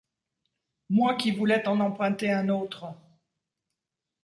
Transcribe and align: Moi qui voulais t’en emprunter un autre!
Moi 0.89 1.13
qui 1.13 1.29
voulais 1.29 1.61
t’en 1.61 1.79
emprunter 1.79 2.31
un 2.31 2.49
autre! 2.49 2.87